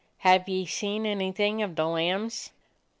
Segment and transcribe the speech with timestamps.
[0.17, 2.49] "Have ye seen anything of the lambs?